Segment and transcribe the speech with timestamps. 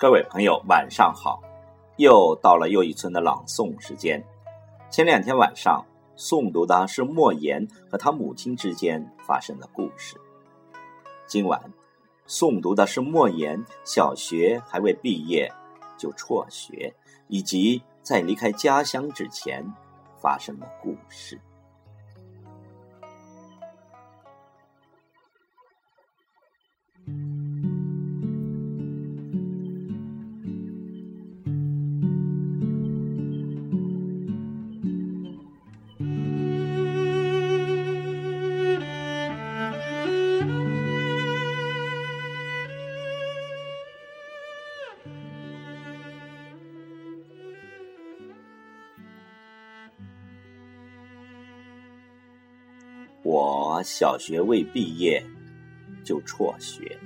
[0.00, 1.42] 各位朋友，晚上好！
[1.96, 4.24] 又到了又一村的朗诵时间。
[4.88, 5.84] 前两天晚上
[6.16, 10.16] 诵读的是莫言和他母亲之间发生的故事。
[11.26, 11.60] 今晚
[12.28, 15.52] 诵读的是莫言小学还未毕业
[15.96, 16.94] 就辍学，
[17.26, 19.66] 以及在离开家乡之前
[20.16, 21.40] 发生的故事。
[53.22, 55.24] 我小学未毕业
[56.04, 56.96] 就辍学，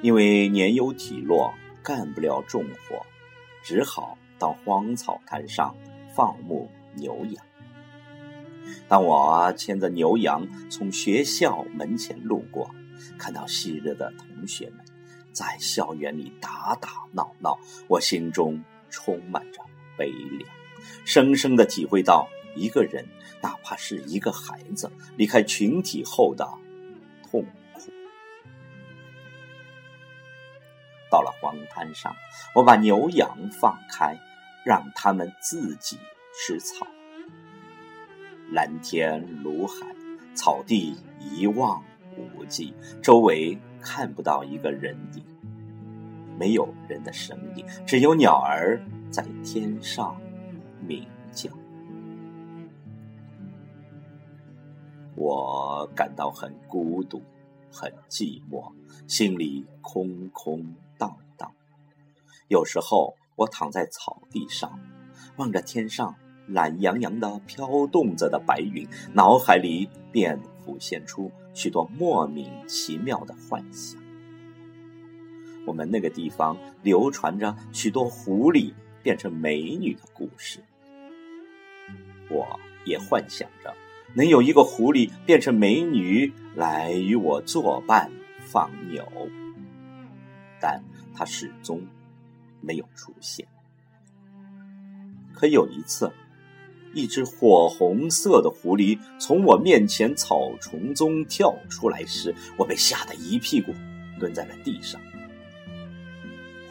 [0.00, 1.52] 因为年幼体弱，
[1.82, 3.04] 干不了重活，
[3.62, 5.74] 只好到荒草滩上
[6.14, 7.44] 放牧牛羊。
[8.86, 12.70] 当我牵着牛羊从学校门前路过，
[13.18, 14.84] 看到昔日的同学们
[15.32, 17.58] 在校园里打打闹闹，
[17.88, 19.60] 我心中充满着
[19.96, 20.48] 悲凉，
[21.04, 23.04] 深深的体会到一个人。
[23.40, 26.44] 哪怕是一个孩子离开群体后的
[27.22, 27.92] 痛苦。
[31.08, 32.12] 到了荒滩上，
[32.52, 34.18] 我把牛羊放开，
[34.64, 35.96] 让它们自己
[36.34, 36.84] 吃草。
[38.50, 39.86] 蓝天如海，
[40.34, 41.80] 草地一望
[42.16, 45.24] 无际，周围看不到一个人影，
[46.36, 48.82] 没有人的声音，只有鸟儿
[49.12, 50.20] 在天上
[50.80, 51.48] 鸣叫。
[55.18, 57.20] 我感到很孤独，
[57.72, 58.72] 很寂寞，
[59.08, 60.64] 心里空空
[60.96, 61.52] 荡荡。
[62.46, 64.78] 有时候，我躺在草地上，
[65.36, 66.14] 望着天上
[66.46, 74.00] 懒洋洋的飘动着的白云，脑海里便浮现出许多莫名其妙的幻想。
[75.66, 80.60] 我们那个地方流传着许多狐狸变成美女的故事，
[82.30, 82.46] 我
[82.84, 83.74] 也幻想着。
[84.14, 88.10] 能有一个狐狸变成美女来与我作伴
[88.40, 89.06] 放牛，
[90.60, 90.82] 但
[91.14, 91.80] 它始终
[92.60, 93.46] 没有出现。
[95.34, 96.12] 可有一次，
[96.94, 103.72] 一只火红色的狐狸从我面前草丛中跳出来时，我被吓得一屁股
[104.18, 105.00] 蹲在了地上。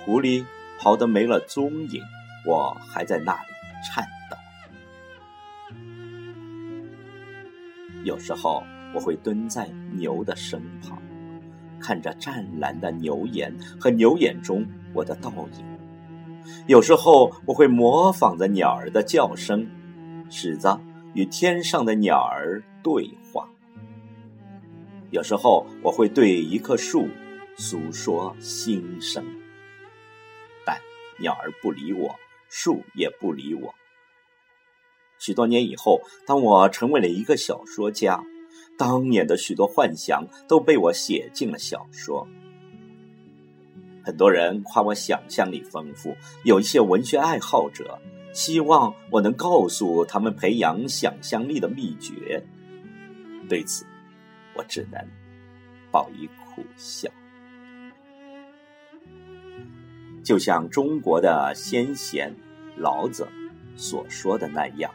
[0.03, 0.43] 狐狸
[0.79, 2.01] 跑得没了踪影，
[2.45, 3.47] 我还在那里
[3.85, 4.05] 颤。
[8.07, 8.63] 有时候
[8.95, 10.97] 我会蹲在牛的身旁，
[11.77, 15.29] 看着湛蓝的牛眼和牛眼中我的倒
[15.59, 15.65] 影。
[16.67, 19.67] 有时候我会模仿着鸟儿的叫声，
[20.29, 20.79] 试着
[21.15, 23.45] 与天上的鸟儿对话。
[25.11, 27.09] 有时候我会对一棵树
[27.57, 29.21] 诉说心声，
[30.65, 30.77] 但
[31.19, 32.15] 鸟儿不理我，
[32.47, 33.75] 树也不理我。
[35.19, 38.23] 许多年以后，当我成为了一个小说家，
[38.77, 42.27] 当年的许多幻想都被我写进了小说。
[44.03, 47.99] 很多人夸我想象力丰富，有一些文学爱好者
[48.31, 52.41] 希望我能告诉他们培养想象力的秘诀。
[53.49, 53.85] 对此，
[54.55, 55.01] 我只能
[55.91, 57.09] 报以苦笑。
[60.23, 62.33] 就像中国的先贤
[62.77, 63.27] 老子
[63.75, 64.91] 所说的那样。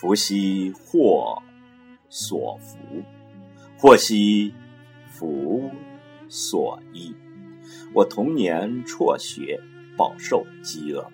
[0.00, 1.42] 福兮祸
[2.08, 2.78] 所伏，
[3.76, 4.54] 祸兮
[5.10, 5.68] 福
[6.28, 7.12] 所依。
[7.92, 9.60] 我童年辍学，
[9.96, 11.04] 饱受饥饿、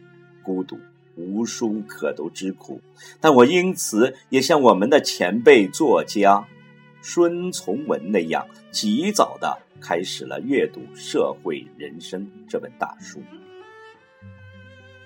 [0.43, 0.79] 孤独、
[1.17, 2.79] 无书可读之苦，
[3.23, 6.47] 但我因此也像我们的前辈作家
[7.01, 13.23] 孙从文那样，及早的开始了阅读《社会人生》这本大书。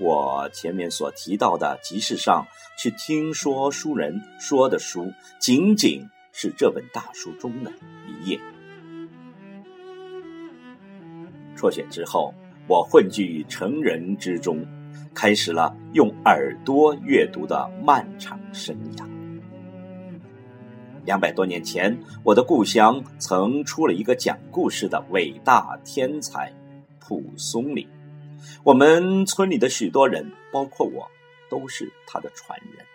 [0.00, 2.46] 我前面所提到的集市上
[2.78, 7.72] 去听说书人说的书，仅仅是这本大书中的
[8.06, 8.38] 一页。
[11.56, 12.32] 辍学之后，
[12.68, 14.64] 我混迹于成人之中，
[15.12, 19.04] 开始了用耳朵阅读的漫长生涯。
[21.04, 26.52] 两百多年前，我的故乡曾出了一个讲故事的伟大天才——
[27.00, 27.88] 蒲松龄。
[28.64, 31.10] 我们村里的许多人，包括我，
[31.50, 32.86] 都是他的传人。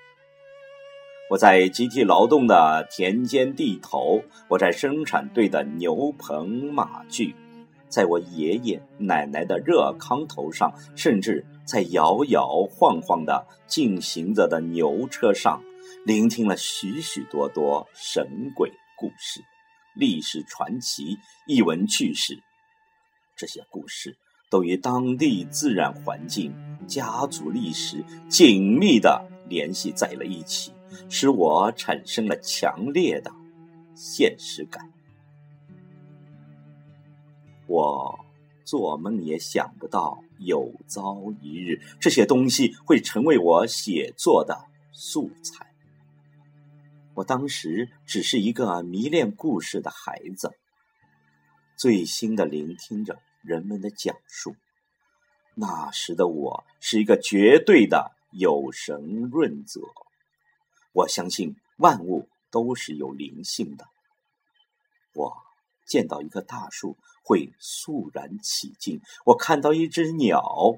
[1.30, 7.34] 我在集体劳动的田间地头，我在生产队的牛棚马厩，
[7.88, 15.64] 在我爷爷奶奶的热炕头上，甚至在摇摇晃晃的进行着的牛车上，
[16.06, 19.42] 聆听了许许多多神鬼故事、
[19.96, 21.18] 历史传奇、
[21.48, 22.38] 异闻趣事。
[23.36, 24.16] 这些故事
[24.54, 26.54] 都与当地自然环境、
[26.86, 30.72] 家族历史紧密的联系在了一起，
[31.10, 33.32] 使我产生了强烈的
[33.96, 34.88] 现实感。
[37.66, 38.20] 我
[38.64, 45.66] 做梦也想不到，有朝一日这些东西会成为我写作的素材。
[47.16, 50.52] 我当时只是一个迷恋故事的孩子，
[51.76, 54.56] 醉心的聆听着人们的讲述。
[55.54, 59.82] 那时的我是一个绝对的有神论者，
[60.92, 63.88] 我相信万物都是有灵性的。
[65.14, 65.38] 我
[65.86, 66.98] 见到一棵大树。
[67.26, 69.00] 会肃然起敬。
[69.24, 70.78] 我看到一只鸟，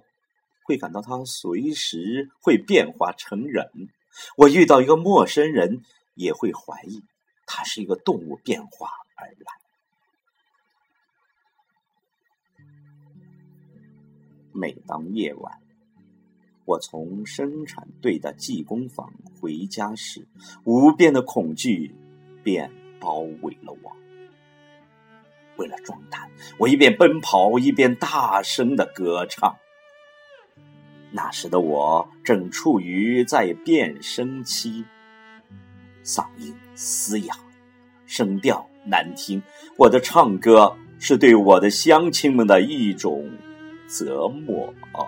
[0.63, 3.89] 会感到它随时会变化成人。
[4.37, 5.81] 我遇到一个陌生人，
[6.13, 7.01] 也会怀疑
[7.47, 9.64] 他是一个动物变化而来。
[14.65, 15.59] 每当夜晚，
[16.65, 20.25] 我从生产队的技工坊回家时，
[20.63, 21.93] 无边的恐惧
[22.43, 23.95] 便包围了我。
[25.57, 29.55] 为了壮胆，我一边奔跑一边大声的歌唱。
[31.11, 34.83] 那时的我正处于在变声期，
[36.03, 37.35] 嗓音嘶哑，
[38.07, 39.39] 声调难听。
[39.77, 43.29] 我的唱歌是对我的乡亲们的一种
[43.87, 45.07] 折磨啊！